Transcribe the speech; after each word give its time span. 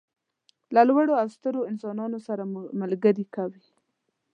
له 0.75 0.81
لوړو 0.89 1.13
او 1.21 1.27
سترو 1.35 1.67
انسانانو 1.71 2.19
سره 2.27 2.43
مو 2.51 2.61
ملګري 2.81 3.25
کوي. 3.35 3.63